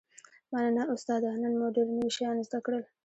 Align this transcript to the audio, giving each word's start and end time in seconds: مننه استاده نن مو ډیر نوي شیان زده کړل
مننه 0.51 0.83
استاده 0.93 1.29
نن 1.41 1.53
مو 1.59 1.67
ډیر 1.75 1.87
نوي 1.97 2.11
شیان 2.15 2.37
زده 2.47 2.59
کړل 2.65 2.83